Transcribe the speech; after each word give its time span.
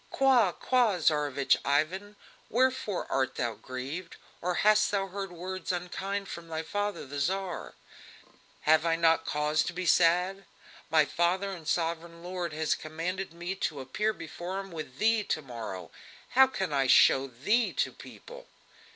"Qua! 0.09 0.51
qua! 0.51 0.97
Tsarevich 0.97 1.57
Ivan! 1.63 2.15
wherefore 2.49 3.05
art 3.11 3.35
thou 3.35 3.53
grieved? 3.53 4.15
Or 4.41 4.55
hast 4.65 4.89
thou 4.89 5.05
heard 5.05 5.31
words 5.31 5.71
unkind 5.71 6.27
from 6.27 6.47
thy 6.47 6.63
father 6.63 7.05
the 7.05 7.19
Tsar?" 7.19 7.75
"Have 8.61 8.83
I 8.83 8.95
not 8.95 9.27
cause 9.27 9.61
to 9.65 9.73
be 9.73 9.85
sad? 9.85 10.45
My 10.89 11.05
father 11.05 11.51
and 11.51 11.67
sovereign 11.67 12.23
lord 12.23 12.51
has 12.51 12.73
commanded 12.73 13.31
me 13.31 13.53
to 13.57 13.79
appear 13.79 14.11
before 14.11 14.59
him 14.59 14.71
with 14.71 14.97
thee 14.97 15.23
to 15.25 15.41
morrow! 15.43 15.91
How 16.29 16.47
can 16.47 16.73
I 16.73 16.87
show 16.87 17.27
thee 17.27 17.71
to 17.73 17.91
people?" 17.91 18.47